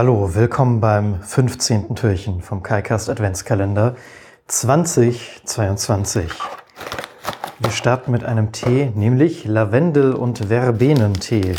Hallo, 0.00 0.32
willkommen 0.36 0.80
beim 0.80 1.20
15. 1.22 1.96
Türchen 1.96 2.40
vom 2.40 2.62
KaiCast 2.62 3.10
Adventskalender 3.10 3.96
2022. 4.46 6.30
Wir 7.58 7.70
starten 7.72 8.12
mit 8.12 8.22
einem 8.22 8.52
Tee, 8.52 8.92
nämlich 8.94 9.44
Lavendel- 9.44 10.14
und 10.14 10.38
Verbenentee. 10.46 11.56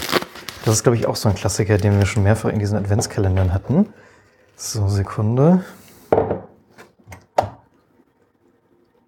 Das 0.63 0.75
ist, 0.75 0.83
glaube 0.83 0.95
ich, 0.95 1.05
auch 1.05 1.17
so 1.17 1.27
ein 1.27 1.35
Klassiker, 1.35 1.77
den 1.77 1.99
wir 1.99 2.05
schon 2.05 2.23
mehrfach 2.23 2.49
in 2.49 2.59
diesen 2.59 2.77
Adventskalendern 2.77 3.53
hatten. 3.53 3.89
So, 4.55 4.87
Sekunde. 4.87 5.65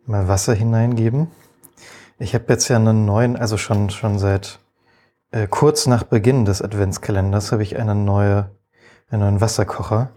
Mal 0.07 0.27
Wasser 0.27 0.55
hineingeben. 0.55 1.31
Ich 2.19 2.35
habe 2.35 2.43
jetzt 2.49 2.67
ja 2.67 2.75
einen 2.75 3.05
neuen, 3.05 3.37
also 3.37 3.55
schon, 3.55 3.91
schon 3.91 4.19
seit 4.19 4.59
äh, 5.31 5.47
kurz 5.47 5.87
nach 5.87 6.03
Beginn 6.03 6.43
des 6.43 6.61
Adventskalenders 6.61 7.53
habe 7.53 7.63
ich 7.63 7.79
eine 7.79 7.95
neue, 7.95 8.51
einen 9.11 9.21
neuen 9.21 9.41
Wasserkocher. 9.41 10.11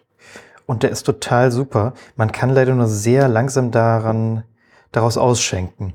Und 0.66 0.82
der 0.82 0.90
ist 0.90 1.02
total 1.02 1.52
super. 1.52 1.92
Man 2.16 2.32
kann 2.32 2.50
leider 2.50 2.74
nur 2.74 2.86
sehr 2.86 3.28
langsam 3.28 3.70
daran, 3.70 4.44
daraus 4.92 5.18
ausschenken, 5.18 5.92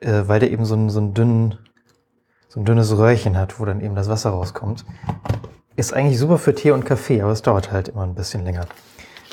äh, 0.00 0.22
weil 0.26 0.40
der 0.40 0.50
eben 0.50 0.64
so, 0.64 0.74
ein, 0.74 0.88
so, 0.88 1.00
einen 1.00 1.14
dünnen, 1.14 1.58
so 2.48 2.60
ein 2.60 2.64
dünnes 2.64 2.96
Röhrchen 2.96 3.36
hat, 3.36 3.60
wo 3.60 3.64
dann 3.64 3.80
eben 3.80 3.94
das 3.94 4.08
Wasser 4.08 4.30
rauskommt. 4.30 4.84
Ist 5.76 5.92
eigentlich 5.92 6.18
super 6.18 6.38
für 6.38 6.54
Tee 6.54 6.70
und 6.70 6.84
Kaffee, 6.84 7.20
aber 7.20 7.32
es 7.32 7.42
dauert 7.42 7.72
halt 7.72 7.88
immer 7.88 8.04
ein 8.04 8.14
bisschen 8.14 8.44
länger. 8.44 8.66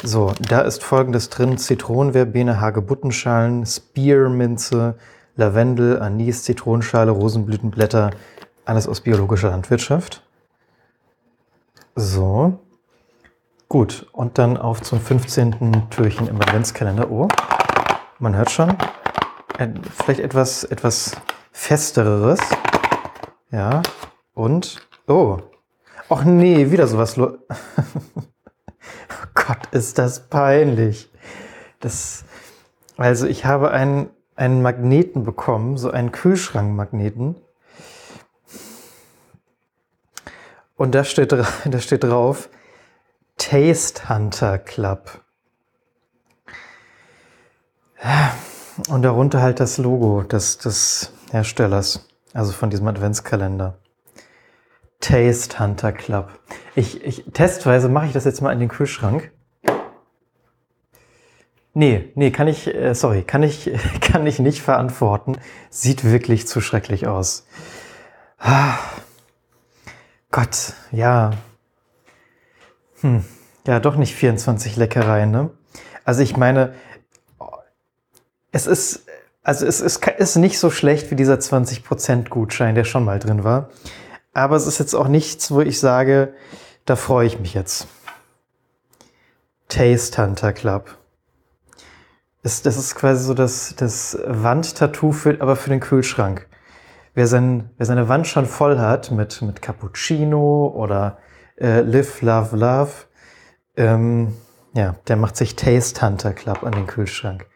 So, 0.03 0.33
da 0.39 0.61
ist 0.61 0.83
folgendes 0.83 1.29
drin: 1.29 1.57
Zitronenverbene, 1.57 2.59
Hagebuttenschalen, 2.59 3.65
Spearminze, 3.65 4.95
Lavendel, 5.35 6.01
Anis, 6.01 6.43
Zitronenschale, 6.43 7.11
Rosenblütenblätter, 7.11 8.11
alles 8.65 8.87
aus 8.87 9.01
biologischer 9.01 9.49
Landwirtschaft. 9.49 10.23
So. 11.95 12.59
Gut, 13.71 14.07
und 14.13 14.39
dann 14.39 14.57
auf 14.57 14.81
zum 14.81 14.99
15. 14.99 15.91
Türchen 15.91 16.27
im 16.27 16.41
Adventskalender. 16.41 17.11
Oh, 17.11 17.27
man 18.17 18.35
hört 18.35 18.49
schon. 18.49 18.75
Vielleicht 19.93 20.21
etwas, 20.21 20.63
etwas 20.63 21.15
festereres. 21.51 22.39
Ja, 23.51 23.83
und. 24.33 24.87
Oh. 25.07 25.37
Ach 26.09 26.23
nee, 26.23 26.71
wieder 26.71 26.87
sowas. 26.87 27.15
oh 27.19 27.37
Gott, 29.35 29.67
ist 29.69 29.99
das 29.99 30.27
peinlich. 30.29 31.11
Das, 31.79 32.25
also 32.97 33.27
ich 33.27 33.45
habe 33.45 33.69
einen, 33.69 34.09
einen 34.35 34.63
Magneten 34.63 35.23
bekommen, 35.23 35.77
so 35.77 35.91
einen 35.91 36.11
Kühlschrankmagneten. 36.11 37.35
Und 40.75 40.95
da 40.95 41.03
steht, 41.03 41.31
da 41.65 41.79
steht 41.79 42.03
drauf 42.03 42.49
Taste 43.49 44.07
Hunter 44.09 44.59
Club. 44.59 45.23
Und 48.89 49.01
darunter 49.01 49.41
halt 49.41 49.59
das 49.59 49.79
Logo 49.79 50.21
des, 50.21 50.59
des 50.59 51.11
Herstellers, 51.31 52.07
also 52.31 52.51
von 52.51 52.69
diesem 52.69 52.87
Adventskalender. 52.87 53.79
Taste 54.99 55.59
Hunter 55.59 55.91
Club. 55.93 56.29
Ich, 56.75 57.03
ich, 57.03 57.25
testweise 57.33 57.89
mache 57.89 58.05
ich 58.05 58.13
das 58.13 58.23
jetzt 58.23 58.39
mal 58.41 58.53
in 58.53 58.59
den 58.59 58.69
Kühlschrank. 58.69 59.31
Nee, 61.73 62.11
nee, 62.13 62.29
kann 62.29 62.47
ich, 62.47 62.67
äh, 62.67 62.93
sorry, 62.93 63.23
kann 63.23 63.41
ich, 63.41 63.71
kann 64.01 64.27
ich 64.27 64.37
nicht 64.37 64.61
verantworten. 64.61 65.39
Sieht 65.71 66.03
wirklich 66.03 66.47
zu 66.47 66.61
schrecklich 66.61 67.07
aus. 67.07 67.47
Ah. 68.37 68.77
Gott, 70.29 70.73
ja. 70.91 71.31
Hm. 73.01 73.23
Ja, 73.67 73.79
doch 73.79 73.95
nicht 73.95 74.15
24 74.15 74.75
Leckereien, 74.77 75.31
ne? 75.31 75.51
Also 76.05 76.21
ich 76.21 76.37
meine, 76.37 76.73
es 78.51 78.67
ist, 78.67 79.05
also 79.43 79.65
es 79.65 79.81
ist, 79.81 80.05
ist 80.05 80.35
nicht 80.37 80.59
so 80.59 80.69
schlecht 80.71 81.11
wie 81.11 81.15
dieser 81.15 81.35
20% 81.35 82.29
Gutschein, 82.29 82.75
der 82.75 82.83
schon 82.83 83.05
mal 83.05 83.19
drin 83.19 83.43
war. 83.43 83.69
Aber 84.33 84.55
es 84.55 84.67
ist 84.67 84.79
jetzt 84.79 84.95
auch 84.95 85.07
nichts, 85.07 85.51
wo 85.51 85.61
ich 85.61 85.79
sage, 85.79 86.33
da 86.85 86.95
freue 86.95 87.27
ich 87.27 87.39
mich 87.39 87.53
jetzt. 87.53 87.87
Taste 89.67 90.23
Hunter 90.23 90.53
Club. 90.53 90.97
Das, 92.41 92.61
das 92.61 92.77
ist 92.77 92.95
quasi 92.95 93.23
so 93.23 93.33
das, 93.33 93.75
das 93.75 94.17
Wandtattoo, 94.25 95.11
für, 95.11 95.41
aber 95.41 95.55
für 95.55 95.69
den 95.69 95.79
Kühlschrank. 95.81 96.47
Wer, 97.13 97.27
sein, 97.27 97.69
wer 97.77 97.85
seine 97.85 98.07
Wand 98.07 98.27
schon 98.27 98.45
voll 98.45 98.79
hat 98.79 99.11
mit, 99.11 99.41
mit 99.41 99.61
Cappuccino 99.61 100.73
oder 100.73 101.17
äh, 101.59 101.81
Live, 101.81 102.21
Love, 102.21 102.55
Love, 102.55 102.91
ähm, 103.79 104.35
ja, 104.73 104.95
der 105.07 105.15
macht 105.15 105.35
sich 105.35 105.55
Taste 105.55 106.05
Hunter 106.05 106.33
Club 106.33 106.63
an 106.63 106.73
den 106.73 106.85
Kühlschrank. 106.85 107.47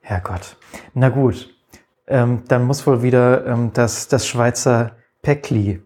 Herrgott. 0.00 0.56
Na 0.94 1.08
gut, 1.08 1.54
ähm, 2.08 2.42
dann 2.48 2.66
muss 2.66 2.86
wohl 2.86 3.02
wieder 3.02 3.46
ähm, 3.46 3.70
das, 3.72 4.08
das 4.08 4.26
Schweizer 4.26 4.96
Päckli 5.22 5.80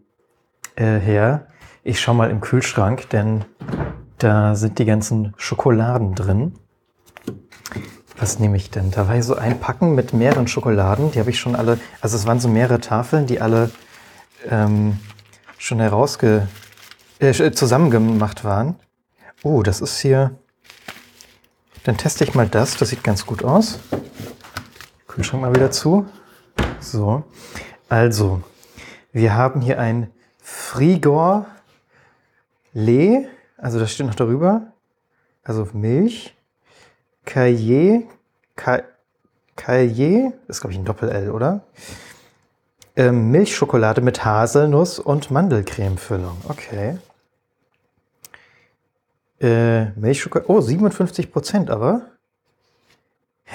äh, 0.74 0.98
her. 0.98 1.48
Ich 1.84 2.00
schau 2.00 2.14
mal 2.14 2.30
im 2.30 2.40
Kühlschrank, 2.40 3.10
denn 3.10 3.44
da 4.18 4.54
sind 4.54 4.78
die 4.78 4.86
ganzen 4.86 5.34
Schokoladen 5.36 6.14
drin. 6.14 6.54
Was 8.18 8.38
nehme 8.38 8.56
ich 8.56 8.70
denn? 8.70 8.90
Da 8.90 9.08
war 9.08 9.22
so 9.22 9.36
ein 9.36 9.60
Packen 9.60 9.94
mit 9.94 10.14
mehreren 10.14 10.48
Schokoladen. 10.48 11.12
Die 11.12 11.20
habe 11.20 11.28
ich 11.28 11.38
schon 11.38 11.54
alle, 11.54 11.78
also 12.00 12.16
es 12.16 12.26
waren 12.26 12.40
so 12.40 12.48
mehrere 12.48 12.80
Tafeln, 12.80 13.26
die 13.26 13.42
alle 13.42 13.70
ähm, 14.48 14.98
schon 15.58 15.80
herausge, 15.80 16.48
äh, 17.18 17.50
zusammengemacht 17.52 18.42
waren. 18.42 18.76
Oh, 19.48 19.62
das 19.62 19.80
ist 19.80 20.00
hier. 20.00 20.34
Dann 21.84 21.96
teste 21.96 22.24
ich 22.24 22.34
mal 22.34 22.48
das. 22.48 22.78
Das 22.78 22.88
sieht 22.88 23.04
ganz 23.04 23.24
gut 23.24 23.44
aus. 23.44 23.78
Kühlschrank 25.06 25.40
mal 25.40 25.54
wieder 25.54 25.70
zu. 25.70 26.04
So. 26.80 27.22
Also, 27.88 28.42
wir 29.12 29.34
haben 29.34 29.60
hier 29.60 29.78
ein 29.78 30.10
Frigor 30.42 31.46
Le. 32.72 33.28
Also, 33.56 33.78
das 33.78 33.92
steht 33.92 34.06
noch 34.08 34.16
darüber. 34.16 34.72
Also 35.44 35.68
Milch. 35.72 36.34
Cahier, 37.24 38.02
Cahier, 39.54 40.32
ist 40.48 40.60
glaube 40.60 40.72
ich 40.72 40.78
ein 40.80 40.84
Doppel-L, 40.84 41.30
oder? 41.30 41.60
Ähm, 42.96 43.30
Milchschokolade 43.30 44.00
mit 44.00 44.24
Haselnuss 44.24 44.98
und 44.98 45.30
Mandelcremefüllung. 45.30 46.36
Okay. 46.48 46.98
Äh, 49.40 49.90
Milchschokolade, 49.90 50.50
oh, 50.50 50.60
57 50.60 51.30
Prozent 51.30 51.70
aber. 51.70 52.02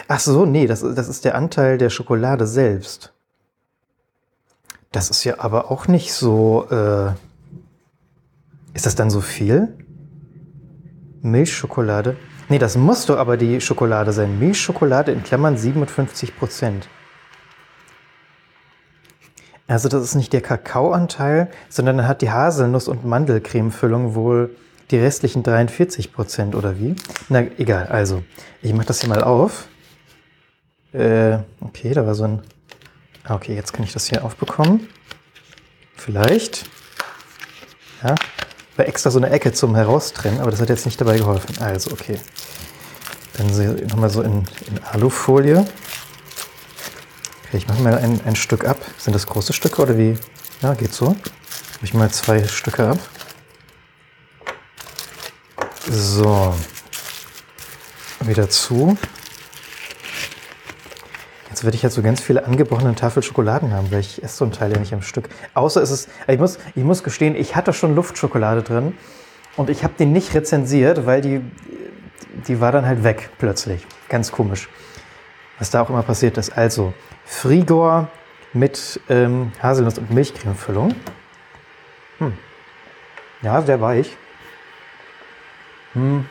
Ach 0.08 0.20
so, 0.20 0.46
nee, 0.46 0.68
das, 0.68 0.82
das 0.82 1.10
ist 1.10 1.26
der 1.26 1.36
Anteil 1.36 1.78
der 1.78 1.90
Schokolade 1.90 2.48
selbst. 2.48 3.14
Das 4.92 5.10
ist 5.10 5.24
ja 5.24 5.40
aber 5.40 5.72
auch 5.72 5.88
nicht 5.88 6.14
so. 6.14 6.68
Äh, 6.70 7.14
ist 8.74 8.86
das 8.86 8.96
dann 8.96 9.10
so 9.10 9.22
viel? 9.22 9.78
Milchschokolade. 11.22 12.18
Nee, 12.50 12.60
das 12.60 12.76
muss 12.76 13.06
doch 13.06 13.18
aber 13.18 13.38
die 13.38 13.62
Schokolade 13.62 14.12
sein. 14.12 14.40
Milchschokolade 14.40 15.12
in 15.12 15.24
Klammern 15.24 15.58
57 15.58 16.38
Prozent. 16.38 16.88
Also 19.68 19.88
das 19.88 20.04
ist 20.04 20.16
nicht 20.16 20.34
der 20.34 20.42
Kakaoanteil, 20.42 21.50
sondern 21.70 21.98
dann 21.98 22.08
hat 22.08 22.22
die 22.22 22.32
Haselnuss- 22.32 22.90
und 22.90 23.06
Mandelcremefüllung 23.06 24.16
wohl 24.16 24.56
die 24.92 24.98
restlichen 24.98 25.42
43 25.42 26.12
Prozent 26.12 26.56
oder 26.56 26.78
wie? 26.78 26.96
Na 27.30 27.42
egal, 27.58 27.88
also 27.88 28.24
ich 28.62 28.74
mache 28.74 28.88
das 28.88 29.00
hier 29.02 29.10
mal 29.10 29.24
auf. 29.24 29.68
Äh, 30.94 31.38
okay, 31.62 31.94
da 31.94 32.06
war 32.06 32.16
so 32.16 32.26
ein... 32.26 32.42
Ah, 33.24 33.36
okay, 33.36 33.56
jetzt 33.56 33.72
kann 33.74 33.84
ich 33.84 33.94
das 33.94 34.08
hier 34.08 34.26
aufbekommen. 34.26 34.88
Vielleicht. 35.96 36.66
Ja, 38.04 38.16
war 38.76 38.88
extra 38.88 39.12
so 39.12 39.20
eine 39.20 39.30
Ecke 39.30 39.54
zum 39.54 39.76
Heraustrennen, 39.76 40.42
aber 40.42 40.52
das 40.52 40.60
hat 40.60 40.70
jetzt 40.70 40.86
nicht 40.86 41.00
dabei 41.00 41.18
geholfen. 41.18 41.56
Also, 41.62 41.92
okay. 41.92 42.20
Dann 43.38 43.48
nochmal 43.88 44.10
so 44.10 44.22
in, 44.22 44.44
in 44.68 44.84
Alufolie. 44.92 45.60
Okay, 47.46 47.58
ich 47.58 47.68
mache 47.68 47.82
mal 47.82 47.98
ein, 47.98 48.20
ein 48.26 48.36
Stück 48.36 48.66
ab. 48.66 48.78
Sind 48.98 49.14
das 49.14 49.28
große 49.28 49.54
Stücke 49.54 49.82
oder 49.82 49.98
wie? 49.98 50.18
Ja, 50.62 50.74
geht 50.74 50.94
so. 50.94 51.10
Mache 51.12 51.18
ich 51.84 51.94
mal 51.94 52.12
zwei 52.12 52.46
Stücke 52.48 52.90
ab. 52.90 53.00
So. 55.90 56.54
Wieder 58.22 58.50
zu. 58.50 58.98
Jetzt 61.50 61.64
werde 61.64 61.76
ich 61.76 61.82
jetzt 61.84 61.96
so 61.96 62.02
ganz 62.02 62.22
viele 62.22 62.46
angebrochene 62.46 62.96
Tafel 62.96 63.24
Schokoladen 63.24 63.74
haben, 63.74 63.92
weil 63.92 64.00
ich 64.00 64.24
esse 64.24 64.38
so 64.38 64.46
einen 64.46 64.54
Teil 64.54 64.72
ja 64.72 64.80
nicht 64.80 64.94
am 64.94 65.02
Stück. 65.02 65.30
Außer 65.54 65.82
es 65.82 65.92
ist, 65.92 66.10
ich 66.28 66.40
muss, 66.40 66.60
ich 66.76 66.84
muss 66.84 67.04
gestehen, 67.04 67.36
ich 67.36 67.56
hatte 67.56 67.74
schon 67.74 67.96
Luftschokolade 67.96 68.62
drin 68.62 68.96
und 69.58 69.70
ich 69.70 69.84
habe 69.84 69.94
die 69.98 70.06
nicht 70.06 70.34
rezensiert, 70.34 71.06
weil 71.06 71.22
die, 71.22 71.42
die 72.48 72.62
war 72.62 72.72
dann 72.72 72.86
halt 72.86 73.04
weg 73.04 73.32
plötzlich. 73.40 73.86
Ganz 74.08 74.32
komisch. 74.32 74.70
Was 75.58 75.72
da 75.72 75.82
auch 75.82 75.90
immer 75.90 76.04
passiert 76.04 76.38
ist. 76.38 76.56
Also, 76.56 76.94
Frigor 77.26 78.08
mit 78.54 79.00
ähm, 79.10 79.52
Haselnuss- 79.62 79.98
und 79.98 80.12
Milchcremefüllung. 80.12 80.96
Hm. 82.20 82.34
Ja, 83.42 83.62
sehr 83.62 83.82
weich. 83.82 84.16
Hm. 85.94 86.26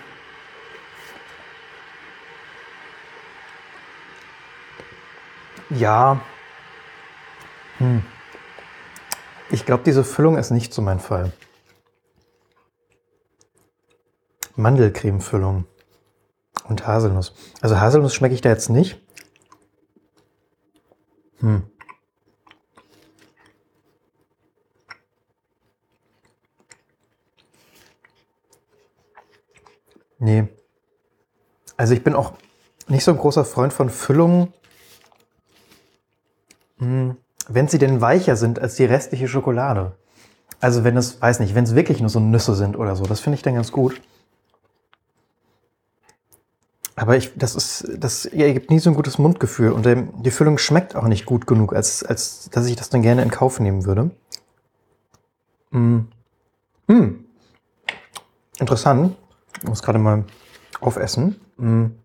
Ja. 5.70 6.20
Hm. 7.78 8.02
Ich 9.50 9.66
glaube, 9.66 9.82
diese 9.84 10.04
Füllung 10.04 10.36
ist 10.36 10.50
nicht 10.50 10.72
so 10.72 10.82
mein 10.82 11.00
Fall. 11.00 11.32
Mandelcreme-Füllung 14.56 15.64
und 16.68 16.86
Haselnuss. 16.86 17.34
Also 17.60 17.80
Haselnuss 17.80 18.14
schmecke 18.14 18.34
ich 18.34 18.40
da 18.40 18.48
jetzt 18.48 18.68
nicht. 18.68 19.00
Hm. 21.40 21.64
Nee. 30.20 30.46
Also 31.76 31.94
ich 31.94 32.05
bin 32.05 32.14
auch 32.14 32.34
nicht 32.88 33.05
so 33.05 33.11
ein 33.11 33.17
großer 33.17 33.44
Freund 33.44 33.72
von 33.72 33.88
Füllungen, 33.88 34.52
hm, 36.78 37.17
wenn 37.49 37.69
sie 37.69 37.78
denn 37.78 38.00
weicher 38.00 38.37
sind 38.37 38.58
als 38.58 38.76
die 38.76 38.84
restliche 38.84 39.28
Schokolade. 39.28 39.96
Also 40.61 40.84
wenn 40.84 40.96
es, 40.96 41.20
weiß 41.20 41.40
nicht, 41.40 41.55
wenn 41.55 41.64
es 41.64 41.75
wirklich 41.75 42.00
nur 42.00 42.11
so 42.11 42.20
Nüsse 42.20 42.55
sind 42.55 42.76
oder 42.76 42.96
so, 42.96 43.05
das 43.05 43.20
finde 43.20 43.37
ich 43.37 43.43
dann 43.43 43.55
ganz 43.55 43.72
gut. 43.72 44.00
Aber 46.96 47.17
ich, 47.17 47.32
das 47.34 47.55
ist, 47.55 47.88
das 47.96 48.26
ergibt 48.26 48.69
nie 48.69 48.78
so 48.78 48.90
ein 48.90 48.96
gutes 48.96 49.17
Mundgefühl 49.17 49.72
und 49.72 49.87
ähm, 49.87 50.12
die 50.22 50.31
Füllung 50.31 50.58
schmeckt 50.58 50.94
auch 50.94 51.06
nicht 51.06 51.25
gut 51.25 51.46
genug, 51.46 51.72
als, 51.72 52.05
als 52.05 52.50
dass 52.50 52.67
ich 52.67 52.76
das 52.76 52.90
dann 52.90 53.00
gerne 53.00 53.22
in 53.22 53.31
Kauf 53.31 53.58
nehmen 53.58 53.87
würde. 53.87 54.11
Hm. 55.70 56.08
Hm. 56.88 57.25
Interessant. 58.58 59.17
Ich 59.62 59.68
muss 59.68 59.82
gerade 59.82 59.98
mal 59.98 60.24
aufessen. 60.80 61.40
Hm. 61.58 61.98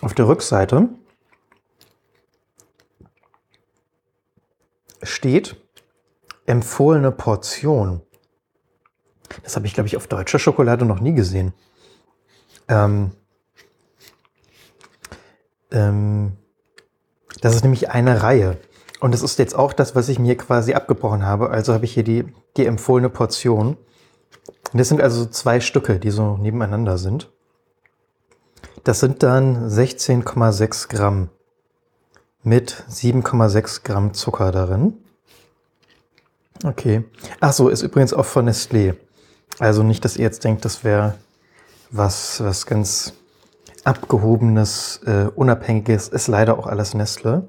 Auf 0.00 0.14
der 0.14 0.26
Rückseite 0.26 0.88
steht 5.02 5.56
empfohlene 6.46 7.12
Portion. 7.12 8.02
Das 9.42 9.56
habe 9.56 9.66
ich, 9.66 9.74
glaube 9.74 9.86
ich, 9.86 9.96
auf 9.96 10.06
deutscher 10.06 10.38
Schokolade 10.38 10.84
noch 10.84 11.00
nie 11.00 11.14
gesehen. 11.14 11.52
Ähm, 12.68 13.12
ähm, 15.70 16.36
das 17.40 17.54
ist 17.54 17.62
nämlich 17.62 17.90
eine 17.90 18.22
Reihe. 18.22 18.58
Und 19.00 19.12
das 19.12 19.22
ist 19.22 19.38
jetzt 19.38 19.54
auch 19.54 19.72
das, 19.72 19.96
was 19.96 20.08
ich 20.08 20.18
mir 20.18 20.36
quasi 20.36 20.74
abgebrochen 20.74 21.24
habe. 21.24 21.50
Also 21.50 21.74
habe 21.74 21.84
ich 21.84 21.94
hier 21.94 22.04
die, 22.04 22.24
die 22.56 22.66
empfohlene 22.66 23.08
Portion. 23.08 23.76
Und 24.72 24.78
das 24.78 24.88
sind 24.88 25.00
also 25.00 25.26
zwei 25.26 25.60
Stücke, 25.60 25.98
die 25.98 26.10
so 26.10 26.36
nebeneinander 26.38 26.98
sind. 26.98 27.30
Das 28.84 29.00
sind 29.00 29.22
dann 29.22 29.68
16,6 29.68 30.88
Gramm 30.88 31.28
mit 32.42 32.84
7,6 32.90 33.84
Gramm 33.84 34.14
Zucker 34.14 34.50
darin. 34.50 34.94
Okay. 36.64 37.04
Ach 37.40 37.52
so, 37.52 37.68
ist 37.68 37.82
übrigens 37.82 38.14
auch 38.14 38.24
von 38.24 38.48
Nestlé. 38.48 38.94
Also 39.58 39.82
nicht, 39.82 40.04
dass 40.04 40.16
ihr 40.16 40.24
jetzt 40.24 40.44
denkt, 40.44 40.64
das 40.64 40.84
wäre 40.84 41.14
was, 41.90 42.42
was 42.42 42.66
ganz 42.66 43.12
abgehobenes, 43.84 45.00
äh, 45.04 45.28
unabhängiges, 45.34 46.08
ist 46.08 46.28
leider 46.28 46.58
auch 46.58 46.66
alles 46.66 46.94
Nestle. 46.94 47.48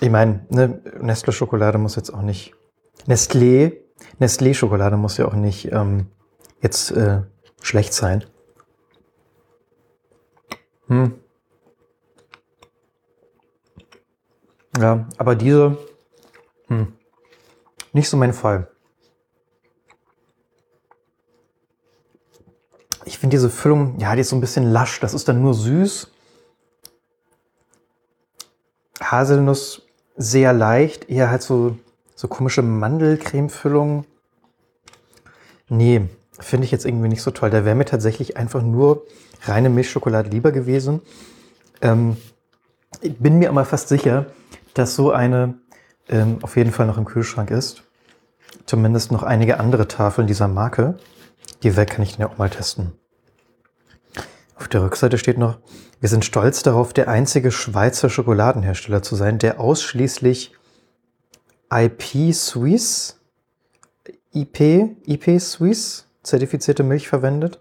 Ich 0.00 0.10
meine, 0.10 0.44
ne, 0.50 0.80
Nestle-Schokolade 1.00 1.78
muss 1.78 1.96
jetzt 1.96 2.12
auch 2.12 2.22
nicht, 2.22 2.54
Nestlé, 3.06 3.85
Nestlé-Schokolade 4.18 4.96
muss 4.96 5.16
ja 5.16 5.26
auch 5.26 5.34
nicht 5.34 5.72
ähm, 5.72 6.06
jetzt 6.60 6.90
äh, 6.90 7.22
schlecht 7.60 7.92
sein. 7.92 8.24
Hm. 10.88 11.14
Ja, 14.78 15.08
aber 15.16 15.34
diese, 15.34 15.78
hm, 16.68 16.92
nicht 17.92 18.08
so 18.08 18.16
mein 18.16 18.32
Fall. 18.32 18.68
Ich 23.04 23.18
finde 23.18 23.36
diese 23.36 23.50
Füllung, 23.50 23.98
ja, 23.98 24.14
die 24.14 24.20
ist 24.20 24.30
so 24.30 24.36
ein 24.36 24.40
bisschen 24.40 24.70
lasch. 24.70 25.00
Das 25.00 25.14
ist 25.14 25.28
dann 25.28 25.40
nur 25.40 25.54
süß. 25.54 26.10
Haselnuss 29.00 29.86
sehr 30.16 30.52
leicht, 30.52 31.08
eher 31.08 31.30
halt 31.30 31.42
so, 31.42 31.78
so 32.16 32.26
komische 32.26 32.62
Mandelcreme-Füllung. 32.62 34.04
Nee, 35.68 36.08
finde 36.40 36.64
ich 36.64 36.72
jetzt 36.72 36.86
irgendwie 36.86 37.08
nicht 37.08 37.22
so 37.22 37.30
toll. 37.30 37.50
Da 37.50 37.64
wäre 37.64 37.76
mir 37.76 37.84
tatsächlich 37.84 38.36
einfach 38.36 38.62
nur 38.62 39.06
reine 39.42 39.68
Milchschokolade 39.68 40.30
lieber 40.30 40.50
gewesen. 40.50 41.02
Ähm, 41.82 42.16
ich 43.02 43.18
bin 43.18 43.38
mir 43.38 43.50
aber 43.50 43.64
fast 43.64 43.88
sicher, 43.88 44.26
dass 44.74 44.96
so 44.96 45.12
eine 45.12 45.54
ähm, 46.08 46.38
auf 46.42 46.56
jeden 46.56 46.72
Fall 46.72 46.86
noch 46.86 46.98
im 46.98 47.04
Kühlschrank 47.04 47.50
ist. 47.50 47.82
Zumindest 48.64 49.12
noch 49.12 49.22
einige 49.22 49.60
andere 49.60 49.86
Tafeln 49.86 50.26
dieser 50.26 50.48
Marke. 50.48 50.98
Die 51.62 51.76
weg 51.76 51.90
kann 51.90 52.02
ich 52.02 52.12
dann 52.12 52.20
ja 52.20 52.28
auch 52.32 52.38
mal 52.38 52.50
testen. 52.50 52.92
Auf 54.56 54.68
der 54.68 54.82
Rückseite 54.82 55.18
steht 55.18 55.36
noch, 55.36 55.58
wir 56.00 56.08
sind 56.08 56.24
stolz 56.24 56.62
darauf, 56.62 56.94
der 56.94 57.08
einzige 57.08 57.50
Schweizer 57.50 58.08
Schokoladenhersteller 58.08 59.02
zu 59.02 59.16
sein, 59.16 59.38
der 59.38 59.60
ausschließlich 59.60 60.54
IP 61.70 62.32
Suisse, 62.32 63.14
IP, 64.32 64.96
IP 65.06 65.40
Suisse 65.40 66.04
zertifizierte 66.22 66.82
Milch 66.82 67.08
verwendet. 67.08 67.60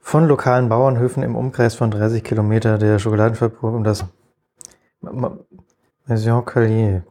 Von 0.00 0.26
lokalen 0.26 0.68
Bauernhöfen 0.68 1.22
im 1.22 1.34
Umkreis 1.34 1.74
von 1.74 1.90
30 1.90 2.22
Kilometer 2.22 2.78
der 2.78 2.98
Schokoladenfabrik 2.98 3.62
um 3.62 3.84
das 3.84 4.04
Maison 6.06 6.44
Callier. 6.44 7.04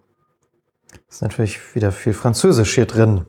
Ist 1.10 1.22
natürlich 1.22 1.76
wieder 1.76 1.92
viel 1.92 2.14
Französisch 2.14 2.76
hier 2.76 2.86
drin. 2.86 3.26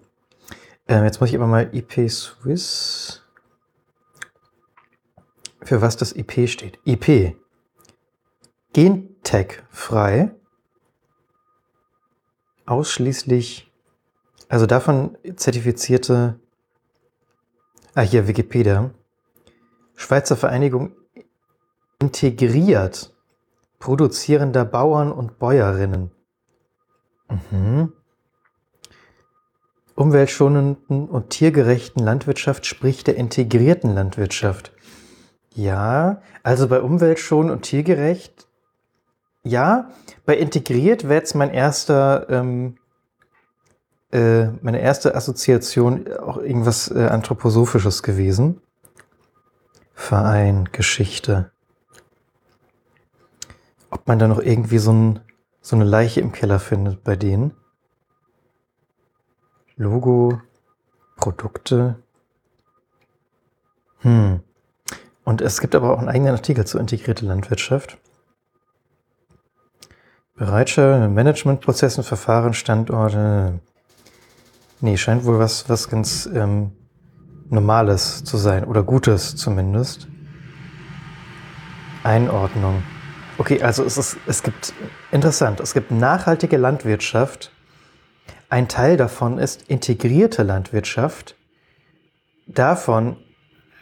Ähm, 0.86 1.04
jetzt 1.04 1.20
muss 1.20 1.30
ich 1.30 1.36
aber 1.36 1.46
mal 1.46 1.70
IP 1.72 2.10
Swiss. 2.10 3.22
Für 5.62 5.80
was 5.80 5.96
das 5.96 6.14
IP 6.14 6.48
steht. 6.48 6.78
IP. 6.84 7.36
Gentech 8.74 9.62
frei. 9.70 10.34
Ausschließlich, 12.66 13.70
also 14.48 14.66
davon 14.66 15.16
zertifizierte, 15.36 16.38
ah 17.94 18.02
hier 18.02 18.26
Wikipedia. 18.26 18.90
Schweizer 19.96 20.36
Vereinigung 20.36 20.92
integriert 22.00 23.14
produzierender 23.84 24.64
Bauern 24.64 25.12
und 25.12 25.38
Bäuerinnen. 25.38 26.10
Mhm. 27.50 27.92
Umweltschonenden 29.94 31.06
und 31.06 31.28
tiergerechten 31.28 32.02
Landwirtschaft 32.02 32.64
spricht 32.64 33.08
der 33.08 33.16
integrierten 33.16 33.94
Landwirtschaft. 33.94 34.72
Ja, 35.54 36.22
also 36.42 36.66
bei 36.66 36.80
umweltschonend 36.80 37.52
und 37.52 37.62
tiergerecht, 37.62 38.48
ja, 39.44 39.90
bei 40.24 40.36
integriert 40.36 41.04
wäre 41.04 41.14
jetzt 41.14 41.34
mein 41.34 41.50
erster, 41.50 42.26
ähm, 42.30 42.78
äh, 44.10 44.46
meine 44.62 44.80
erste 44.80 45.14
Assoziation 45.14 46.10
auch 46.14 46.38
irgendwas 46.38 46.90
äh, 46.90 47.06
Anthroposophisches 47.06 48.02
gewesen. 48.02 48.60
Verein, 49.92 50.68
Geschichte. 50.72 51.50
Ob 53.90 54.08
man 54.08 54.18
da 54.18 54.26
noch 54.26 54.40
irgendwie 54.40 54.78
so, 54.78 54.92
ein, 54.92 55.20
so 55.60 55.76
eine 55.76 55.84
Leiche 55.84 56.20
im 56.20 56.32
Keller 56.32 56.58
findet 56.58 57.04
bei 57.04 57.14
denen. 57.14 57.52
Logo, 59.76 60.40
Produkte. 61.16 61.96
Hm. 63.98 64.40
Und 65.24 65.40
es 65.40 65.60
gibt 65.60 65.74
aber 65.74 65.92
auch 65.92 65.98
einen 65.98 66.08
eigenen 66.08 66.34
Artikel 66.34 66.66
zur 66.66 66.80
integrierten 66.80 67.28
Landwirtschaft. 67.28 67.98
Bereitscher, 70.36 71.08
Managementprozessen, 71.08 72.02
Verfahren, 72.02 72.54
Standorte. 72.54 73.60
Nee, 74.80 74.96
scheint 74.96 75.24
wohl 75.24 75.38
was, 75.38 75.68
was 75.68 75.88
ganz 75.88 76.28
ähm, 76.34 76.72
Normales 77.50 78.24
zu 78.24 78.36
sein 78.36 78.64
oder 78.64 78.82
Gutes 78.82 79.36
zumindest. 79.36 80.08
Einordnung. 82.02 82.82
Okay, 83.38 83.62
also 83.62 83.84
es, 83.84 83.96
ist, 83.96 84.16
es 84.26 84.42
gibt, 84.42 84.74
interessant, 85.12 85.60
es 85.60 85.72
gibt 85.72 85.90
nachhaltige 85.90 86.56
Landwirtschaft. 86.56 87.52
Ein 88.48 88.68
Teil 88.68 88.96
davon 88.96 89.38
ist 89.38 89.62
integrierte 89.62 90.42
Landwirtschaft. 90.42 91.36
Davon 92.46 93.16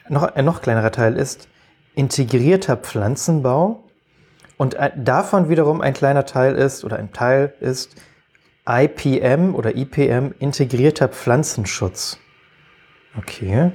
noch, 0.08 0.22
ein 0.22 0.44
noch 0.44 0.62
kleinerer 0.62 0.92
Teil 0.92 1.16
ist 1.16 1.48
integrierter 1.94 2.76
Pflanzenbau. 2.76 3.84
Und 4.62 4.76
davon 4.94 5.48
wiederum 5.48 5.80
ein 5.80 5.92
kleiner 5.92 6.24
Teil 6.24 6.54
ist, 6.54 6.84
oder 6.84 6.96
ein 6.96 7.12
Teil 7.12 7.52
ist, 7.58 7.96
IPM 8.64 9.56
oder 9.56 9.74
IPM, 9.74 10.36
integrierter 10.38 11.08
Pflanzenschutz. 11.08 12.20
Okay. 13.18 13.72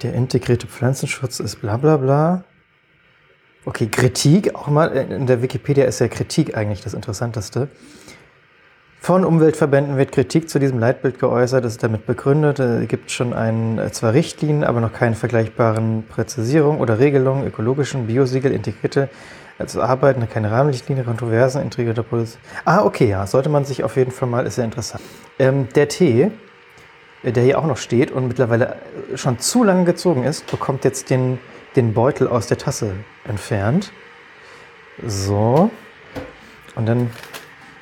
Der 0.00 0.14
integrierte 0.14 0.66
Pflanzenschutz 0.66 1.40
ist 1.40 1.56
bla 1.56 1.76
bla 1.76 1.98
bla. 1.98 2.44
Okay, 3.66 3.86
Kritik, 3.88 4.54
auch 4.54 4.68
mal 4.68 4.96
in 4.96 5.26
der 5.26 5.42
Wikipedia 5.42 5.84
ist 5.84 5.98
ja 5.98 6.08
Kritik 6.08 6.56
eigentlich 6.56 6.80
das 6.80 6.94
Interessanteste. 6.94 7.68
Von 9.06 9.24
Umweltverbänden 9.24 9.98
wird 9.98 10.10
Kritik 10.10 10.50
zu 10.50 10.58
diesem 10.58 10.80
Leitbild 10.80 11.20
geäußert, 11.20 11.64
es 11.64 11.74
ist 11.74 11.82
damit 11.84 12.06
begründet, 12.06 12.58
es 12.58 12.88
gibt 12.88 13.12
schon 13.12 13.34
ein, 13.34 13.78
äh, 13.78 13.92
zwar 13.92 14.14
Richtlinien, 14.14 14.64
aber 14.64 14.80
noch 14.80 14.92
keine 14.92 15.14
vergleichbaren 15.14 16.02
Präzisierungen 16.08 16.80
oder 16.80 16.98
Regelungen, 16.98 17.46
ökologischen, 17.46 18.08
Biosiegel, 18.08 18.50
integrierte, 18.50 19.08
also 19.60 19.80
Arbeiten, 19.80 20.28
keine 20.28 20.50
Rahmenrichtlinie, 20.50 21.04
Kontroversen, 21.04 21.62
integrierter 21.62 22.02
Politik. 22.02 22.40
Ah, 22.64 22.84
okay, 22.84 23.08
ja, 23.08 23.24
sollte 23.28 23.48
man 23.48 23.64
sich 23.64 23.84
auf 23.84 23.94
jeden 23.94 24.10
Fall 24.10 24.28
mal, 24.28 24.44
ist 24.44 24.56
sehr 24.56 24.64
interessant. 24.64 25.04
Ähm, 25.38 25.68
der 25.76 25.86
Tee, 25.86 26.32
äh, 27.22 27.30
der 27.30 27.44
hier 27.44 27.60
auch 27.60 27.66
noch 27.66 27.76
steht 27.76 28.10
und 28.10 28.26
mittlerweile 28.26 28.74
äh, 29.12 29.16
schon 29.16 29.38
zu 29.38 29.62
lange 29.62 29.84
gezogen 29.84 30.24
ist, 30.24 30.50
bekommt 30.50 30.84
jetzt 30.84 31.10
den, 31.10 31.38
den 31.76 31.94
Beutel 31.94 32.26
aus 32.26 32.48
der 32.48 32.58
Tasse 32.58 32.90
entfernt. 33.24 33.92
So. 35.06 35.70
Und 36.74 36.86
dann 36.86 37.10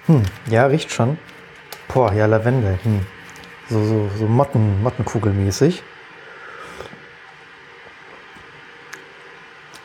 hm, 0.07 0.23
ja, 0.51 0.67
riecht 0.67 0.91
schon. 0.91 1.19
Boah, 1.93 2.13
ja, 2.13 2.27
Lavendel. 2.27 2.79
Hm. 2.83 3.07
So, 3.71 3.83
so, 3.85 4.11
so 4.19 4.27
Motten, 4.27 4.83
Mottenkugelmäßig. 4.83 5.83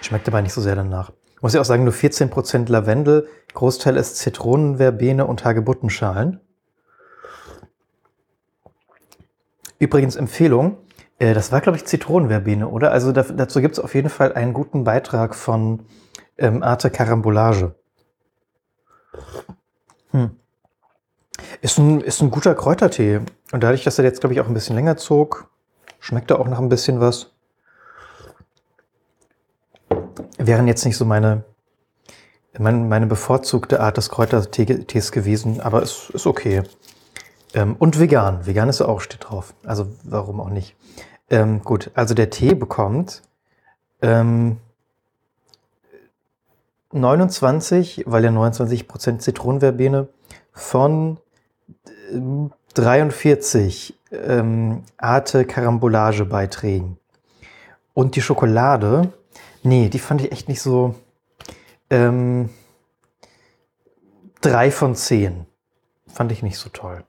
Schmeckt 0.02 0.28
aber 0.28 0.42
nicht 0.42 0.54
so 0.54 0.62
sehr 0.62 0.76
danach. 0.76 1.12
Ich 1.36 1.42
muss 1.42 1.54
ja 1.54 1.62
auch 1.62 1.66
sagen, 1.66 1.86
nur 1.86 1.94
14% 1.94 2.70
Lavendel, 2.70 3.30
Großteil 3.54 3.96
ist 3.96 4.18
Zitronenverbene 4.18 5.26
und 5.26 5.46
Hagebuttenschalen. 5.46 6.42
Übrigens 9.78 10.18
Empfehlung, 10.18 10.78
äh, 11.20 11.34
das 11.34 11.54
war, 11.54 11.62
glaube 11.62 11.78
ich, 11.78 11.86
Zitronenverbene, 11.86 12.68
oder? 12.68 12.92
Also 12.92 13.14
dazu 13.14 13.62
gibt 13.62 13.78
es 13.78 13.80
auf 13.80 13.96
jeden 13.96 14.10
Fall 14.10 14.34
einen 14.34 14.54
guten 14.54 14.84
Beitrag 14.84 15.36
von 15.36 15.86
ähm, 16.38 16.62
Arte 16.64 16.90
Carambolage. 16.90 17.76
Hm. 20.12 20.32
Ist 21.62 21.78
ein, 21.78 22.02
ist 22.02 22.22
ein 22.22 22.32
guter 22.32 22.56
Kräutertee. 22.56 23.22
Und 23.52 23.64
dadurch, 23.64 23.84
dass 23.84 23.98
er 23.98 24.06
jetzt, 24.06 24.20
glaube 24.20 24.34
ich, 24.34 24.42
auch 24.42 24.48
ein 24.48 24.54
bisschen 24.54 24.76
länger 24.76 24.98
zog, 24.98 25.50
schmeckt 26.00 26.32
er 26.32 26.40
auch 26.40 26.48
noch 26.48 26.60
ein 26.60 26.70
bisschen 26.70 27.00
was. 27.00 27.32
Wären 30.38 30.68
jetzt 30.68 30.86
nicht 30.86 30.98
so 30.98 31.06
meine, 31.06 31.44
meine, 32.58 32.78
meine 32.80 33.08
bevorzugte 33.08 33.80
Art 33.80 33.98
des 33.98 34.10
Kräutertees 34.10 35.12
gewesen, 35.12 35.62
aber 35.62 35.82
es 35.82 36.10
ist 36.10 36.28
okay. 36.28 36.64
Ähm, 37.54 37.76
und 37.78 38.00
vegan. 38.00 38.46
Vegan 38.46 38.70
ist 38.70 38.82
auch, 38.82 39.02
steht 39.02 39.30
drauf. 39.30 39.54
Also 39.64 39.88
warum 40.04 40.40
auch 40.40 40.50
nicht. 40.50 40.76
Ähm, 41.30 41.62
gut, 41.62 41.92
also 41.94 42.14
der 42.14 42.30
Tee 42.30 42.56
bekommt 42.56 43.22
ähm, 44.02 44.58
29, 46.92 48.04
weil 48.08 48.24
ja 48.24 48.32
29% 48.32 49.20
Zitronenverbene 49.20 50.08
von 50.52 51.18
43 52.74 54.00
ähm, 54.12 54.84
Arte 54.98 55.46
Karambolage 55.46 56.26
Beiträgen. 56.26 56.98
Und 57.94 58.16
die 58.16 58.22
Schokolade, 58.22 59.14
nee, 59.64 59.90
die 59.90 60.00
fand 60.00 60.22
ich 60.22 60.32
echt 60.32 60.48
nicht 60.48 60.62
so. 60.62 60.96
Ähm, 61.90 62.50
drei 64.42 64.72
von 64.72 64.96
zehn. 64.96 65.46
Fand 66.08 66.32
ich 66.32 66.44
nicht 66.44 66.58
so 66.58 66.70
toll. 66.70 67.04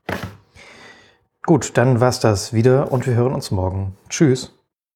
Gut, 1.42 1.76
dann 1.76 2.00
war's 2.00 2.20
das 2.20 2.52
wieder 2.52 2.92
und 2.92 3.06
wir 3.06 3.14
hören 3.14 3.32
uns 3.32 3.50
morgen. 3.50 3.96
Tschüss. 4.08 4.52